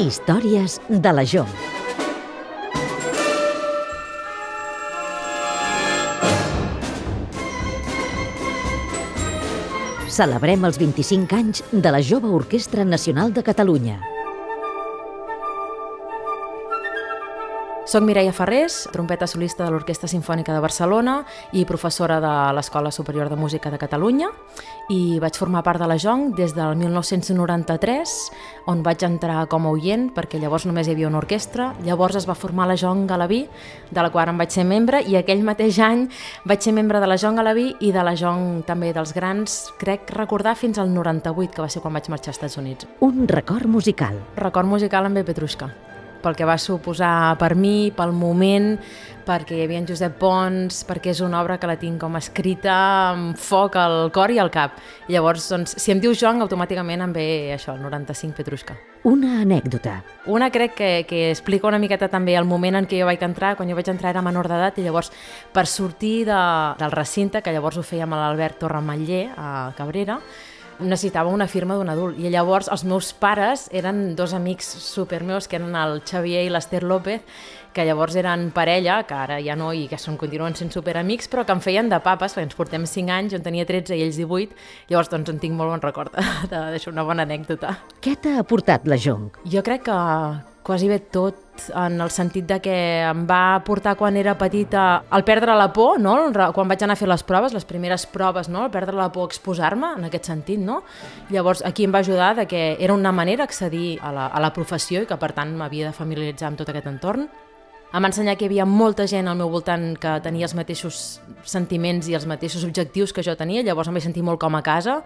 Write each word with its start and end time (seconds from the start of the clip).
Històries 0.00 0.74
de 0.88 1.12
la 1.16 1.24
JOM. 1.24 1.48
Celebrem 10.10 10.68
els 10.68 10.76
25 10.76 11.32
anys 11.38 11.64
de 11.72 11.88
la 11.88 12.02
Jove 12.04 12.28
Orquestra 12.28 12.84
Nacional 12.84 13.32
de 13.32 13.40
Catalunya. 13.40 14.19
Soc 17.90 18.04
Mireia 18.06 18.30
Ferrés, 18.30 18.88
trompeta 18.92 19.26
solista 19.26 19.64
de 19.64 19.72
l'Orquestra 19.74 20.06
Simfònica 20.06 20.54
de 20.54 20.60
Barcelona 20.62 21.24
i 21.58 21.64
professora 21.66 22.20
de 22.22 22.34
l'Escola 22.54 22.92
Superior 22.94 23.26
de 23.26 23.34
Música 23.34 23.66
de 23.72 23.80
Catalunya 23.82 24.28
i 24.94 25.18
vaig 25.18 25.34
formar 25.34 25.64
part 25.66 25.82
de 25.82 25.88
la 25.90 25.96
JONC 25.98 26.36
des 26.38 26.54
del 26.54 26.76
1993 26.78 28.12
on 28.70 28.84
vaig 28.86 29.02
entrar 29.08 29.40
com 29.50 29.66
a 29.66 29.74
oient 29.74 30.06
perquè 30.14 30.38
llavors 30.38 30.68
només 30.70 30.86
hi 30.86 30.94
havia 30.94 31.10
una 31.10 31.18
orquestra 31.18 31.72
llavors 31.82 32.20
es 32.22 32.30
va 32.30 32.38
formar 32.38 32.70
la 32.70 32.78
JONC 32.78 33.10
Galaví 33.10 33.42
de 33.90 34.06
la 34.06 34.14
qual 34.14 34.30
em 34.30 34.38
vaig 34.38 34.54
ser 34.54 34.68
membre 34.70 35.02
i 35.02 35.18
aquell 35.18 35.42
mateix 35.42 35.82
any 35.82 36.06
vaig 36.46 36.62
ser 36.62 36.76
membre 36.78 37.02
de 37.02 37.10
la 37.10 37.18
JONC 37.18 37.42
Galaví 37.42 37.68
i 37.80 37.90
de 37.90 38.06
la 38.06 38.14
JONC 38.14 38.70
també 38.70 38.94
dels 38.94 39.18
grans 39.18 39.64
crec 39.82 40.14
recordar 40.14 40.54
fins 40.54 40.78
al 40.78 40.94
98 40.94 41.58
que 41.58 41.66
va 41.66 41.72
ser 41.74 41.82
quan 41.82 41.98
vaig 41.98 42.06
marxar 42.06 42.30
als 42.30 42.38
Estats 42.38 42.62
Units 42.62 42.86
Un 43.00 43.26
record 43.26 43.66
musical. 43.66 44.14
record 44.36 44.70
musical 44.78 45.10
amb. 45.10 45.24
Petrushka 45.26 45.89
pel 46.22 46.36
que 46.36 46.48
va 46.48 46.58
suposar 46.60 47.36
per 47.40 47.54
mi, 47.58 47.90
pel 47.96 48.12
moment, 48.16 48.74
perquè 49.26 49.56
hi 49.56 49.64
havia 49.64 49.80
en 49.80 49.86
Josep 49.88 50.16
Pons, 50.20 50.82
perquè 50.88 51.12
és 51.12 51.20
una 51.24 51.40
obra 51.40 51.58
que 51.60 51.68
la 51.70 51.78
tinc 51.80 52.00
com 52.02 52.16
escrita 52.18 52.74
amb 53.12 53.38
foc 53.38 53.76
al 53.78 54.10
cor 54.14 54.32
i 54.34 54.40
al 54.42 54.50
cap. 54.52 54.78
I 55.08 55.14
llavors, 55.14 55.48
doncs, 55.52 55.76
si 55.78 55.92
em 55.94 56.00
dius 56.02 56.18
Joan, 56.20 56.42
automàticament 56.42 57.04
em 57.06 57.14
ve 57.14 57.26
això, 57.54 57.76
el 57.76 57.82
95 57.84 58.36
Petrushka. 58.36 58.76
Una 59.08 59.38
anècdota. 59.40 60.00
Una 60.28 60.50
crec 60.52 60.74
que, 60.76 60.90
que 61.08 61.22
explica 61.30 61.68
una 61.70 61.80
miqueta 61.80 62.10
també 62.12 62.34
el 62.36 62.48
moment 62.48 62.76
en 62.76 62.88
què 62.88 62.98
jo 63.00 63.08
vaig 63.08 63.22
entrar, 63.24 63.54
quan 63.56 63.70
jo 63.70 63.78
vaig 63.78 63.88
entrar 63.88 64.12
era 64.12 64.24
menor 64.24 64.50
d'edat 64.50 64.78
i 64.78 64.84
llavors 64.84 65.12
per 65.54 65.64
sortir 65.66 66.26
de, 66.28 66.40
del 66.80 66.92
recinte, 66.92 67.40
que 67.40 67.54
llavors 67.54 67.80
ho 67.80 67.86
fèiem 67.86 68.12
a 68.12 68.24
l'Albert 68.24 68.60
Torremallé 68.60 69.28
a 69.36 69.70
Cabrera, 69.78 70.20
necessitava 70.80 71.30
una 71.30 71.46
firma 71.48 71.76
d'un 71.78 71.88
adult 71.92 72.18
i 72.18 72.30
llavors 72.32 72.68
els 72.72 72.84
meus 72.84 73.12
pares 73.12 73.68
eren 73.72 74.14
dos 74.16 74.34
amics 74.34 74.66
super 74.82 75.22
meus 75.24 75.48
que 75.48 75.60
eren 75.60 75.76
el 75.76 76.00
Xavier 76.06 76.44
i 76.46 76.52
l'Ester 76.52 76.82
López 76.82 77.22
que 77.72 77.84
llavors 77.86 78.16
eren 78.18 78.48
parella, 78.50 79.00
que 79.06 79.14
ara 79.14 79.38
ja 79.42 79.54
no 79.56 79.70
i 79.76 79.86
que 79.90 79.98
són, 80.00 80.18
continuen 80.18 80.56
sent 80.58 80.72
superamics, 80.74 81.30
però 81.30 81.44
que 81.46 81.54
em 81.54 81.62
feien 81.62 81.90
de 81.90 82.00
papes, 82.02 82.34
perquè 82.34 82.48
ens 82.48 82.58
portem 82.58 82.86
5 82.86 83.14
anys, 83.14 83.32
jo 83.32 83.38
en 83.38 83.46
tenia 83.46 83.66
13 83.68 83.94
i 83.94 84.04
ells 84.06 84.18
18, 84.18 84.58
llavors 84.90 85.12
doncs 85.12 85.30
en 85.30 85.38
tinc 85.42 85.54
molt 85.54 85.70
bon 85.76 85.84
record 85.86 86.16
d'això, 86.50 86.90
una 86.90 87.06
bona 87.06 87.26
anècdota. 87.28 87.76
Què 88.02 88.16
t'ha 88.18 88.40
aportat 88.42 88.90
la 88.90 88.98
JONC? 88.98 89.44
Jo 89.54 89.62
crec 89.66 89.86
que 89.86 89.98
quasi 90.70 90.86
bé 90.86 91.00
tot 91.10 91.34
en 91.74 91.96
el 92.00 92.12
sentit 92.14 92.46
de 92.46 92.60
que 92.62 92.74
em 93.02 93.24
va 93.26 93.58
portar 93.66 93.96
quan 93.98 94.14
era 94.16 94.36
petita 94.38 95.02
el 95.16 95.24
perdre 95.26 95.56
la 95.58 95.72
por, 95.74 95.98
no? 95.98 96.14
quan 96.54 96.70
vaig 96.70 96.84
anar 96.86 96.94
a 96.94 97.00
fer 97.00 97.08
les 97.10 97.24
proves, 97.26 97.56
les 97.56 97.66
primeres 97.66 98.06
proves, 98.06 98.46
no? 98.48 98.62
el 98.68 98.70
perdre 98.70 98.94
la 98.94 99.08
por 99.10 99.26
exposar-me 99.26 99.96
en 99.98 100.06
aquest 100.06 100.30
sentit. 100.30 100.62
No? 100.62 100.84
Llavors 101.34 101.64
aquí 101.66 101.88
em 101.88 101.94
va 101.94 102.04
ajudar 102.06 102.36
de 102.38 102.46
que 102.46 102.76
era 102.78 102.94
una 102.94 103.10
manera 103.10 103.48
d'accedir 103.48 103.98
a, 103.98 104.12
la, 104.14 104.28
a 104.28 104.40
la 104.40 104.52
professió 104.54 105.02
i 105.02 105.10
que 105.10 105.18
per 105.18 105.32
tant 105.34 105.56
m'havia 105.58 105.90
de 105.90 105.96
familiaritzar 105.96 106.52
amb 106.52 106.62
tot 106.62 106.70
aquest 106.70 106.86
entorn. 106.86 107.26
Em 107.90 108.04
va 108.04 108.06
ensenyar 108.06 108.36
que 108.38 108.44
hi 108.44 108.46
havia 108.46 108.64
molta 108.70 109.02
gent 109.10 109.26
al 109.26 109.34
meu 109.34 109.48
voltant 109.50 109.96
que 109.98 110.12
tenia 110.22 110.46
els 110.46 110.52
mateixos 110.54 111.18
sentiments 111.42 112.06
i 112.06 112.14
els 112.14 112.22
mateixos 112.30 112.62
objectius 112.62 113.10
que 113.10 113.24
jo 113.26 113.32
tenia, 113.34 113.64
llavors 113.66 113.88
em 113.90 113.96
vaig 113.98 114.04
sentir 114.04 114.22
molt 114.22 114.38
com 114.38 114.54
a 114.54 114.60
casa. 114.62 115.00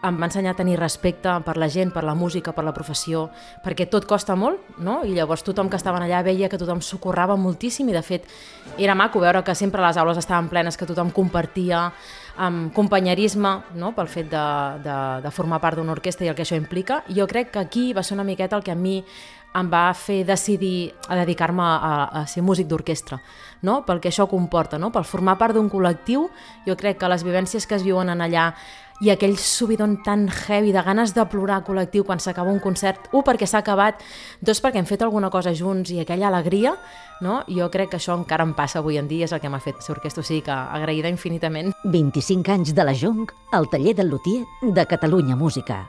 Em 0.00 0.16
va 0.16 0.24
ensenyar 0.30 0.54
a 0.54 0.56
tenir 0.56 0.78
respecte 0.80 1.34
per 1.44 1.58
la 1.60 1.68
gent, 1.68 1.92
per 1.92 2.00
la 2.08 2.14
música, 2.16 2.54
per 2.56 2.64
la 2.64 2.72
professió, 2.72 3.26
perquè 3.60 3.90
tot 3.92 4.06
costa 4.08 4.38
molt, 4.40 4.72
no? 4.80 5.02
I 5.04 5.12
llavors 5.18 5.44
tothom 5.44 5.68
que 5.68 5.76
estaven 5.76 6.06
allà 6.06 6.22
veia 6.24 6.48
que 6.48 6.56
tothom 6.56 6.80
socorrava 6.80 7.36
moltíssim 7.36 7.92
i 7.92 7.98
de 7.98 8.00
fet 8.00 8.24
era 8.78 8.96
maco 8.96 9.20
veure 9.20 9.44
que 9.44 9.54
sempre 9.54 9.84
les 9.84 10.00
aules 10.00 10.16
estaven 10.16 10.48
plenes, 10.48 10.80
que 10.80 10.88
tothom 10.88 11.12
compartia 11.12 11.90
amb 12.40 12.70
companyerisme 12.72 13.50
no? 13.76 13.90
pel 13.92 14.08
fet 14.08 14.30
de, 14.32 14.44
de, 14.80 14.96
de 15.26 15.32
formar 15.34 15.58
part 15.60 15.76
d'una 15.76 15.92
orquestra 15.92 16.24
i 16.24 16.30
el 16.32 16.38
que 16.38 16.46
això 16.46 16.56
implica. 16.56 17.02
Jo 17.12 17.28
crec 17.28 17.52
que 17.52 17.60
aquí 17.60 17.90
va 17.92 18.04
ser 18.06 18.16
una 18.16 18.24
miqueta 18.24 18.56
el 18.56 18.64
que 18.64 18.72
a 18.72 18.78
mi 18.78 19.02
em 19.54 19.70
va 19.70 19.88
fer 19.98 20.22
decidir 20.26 20.92
a 21.08 21.16
dedicar-me 21.18 21.64
a, 21.64 21.94
a 22.20 22.26
ser 22.30 22.42
músic 22.46 22.68
d'orquestra, 22.70 23.20
no? 23.62 23.80
pel 23.86 24.00
que 24.00 24.10
això 24.12 24.28
comporta, 24.30 24.78
no? 24.78 24.92
pel 24.94 25.08
formar 25.08 25.38
part 25.40 25.56
d'un 25.56 25.70
col·lectiu, 25.70 26.28
jo 26.66 26.76
crec 26.78 27.00
que 27.00 27.10
les 27.10 27.26
vivències 27.26 27.66
que 27.66 27.78
es 27.78 27.86
viuen 27.86 28.12
en 28.12 28.22
allà 28.22 28.52
i 29.00 29.08
aquell 29.08 29.38
subidon 29.40 29.96
tan 30.04 30.26
heavy 30.28 30.74
de 30.76 30.82
ganes 30.84 31.14
de 31.16 31.24
plorar 31.32 31.62
col·lectiu 31.64 32.04
quan 32.04 32.20
s'acaba 32.20 32.52
un 32.52 32.60
concert, 32.60 33.08
un 33.16 33.24
perquè 33.24 33.48
s'ha 33.48 33.62
acabat, 33.64 34.02
dos 34.44 34.60
perquè 34.60 34.82
hem 34.82 34.88
fet 34.88 35.02
alguna 35.02 35.32
cosa 35.32 35.54
junts 35.56 35.90
i 35.90 36.02
aquella 36.02 36.28
alegria, 36.28 36.74
no? 37.24 37.40
jo 37.48 37.70
crec 37.72 37.94
que 37.94 38.00
això 38.00 38.14
encara 38.18 38.44
em 38.44 38.52
passa 38.54 38.80
avui 38.84 39.00
en 39.00 39.08
dia, 39.08 39.24
és 39.24 39.32
el 39.32 39.40
que 39.40 39.48
m'ha 39.48 39.62
fet 39.64 39.80
ser 39.80 39.96
orquestra, 39.96 40.20
o 40.20 40.28
sigui 40.28 40.44
que 40.46 40.52
agraïda 40.52 41.08
infinitament. 41.10 41.72
25 41.88 42.58
anys 42.58 42.76
de 42.76 42.84
la 42.84 42.94
JONC 42.94 43.34
al 43.56 43.72
taller 43.72 43.96
del 43.96 44.12
Lutier 44.12 44.44
de 44.60 44.86
Catalunya 44.86 45.34
Música. 45.36 45.86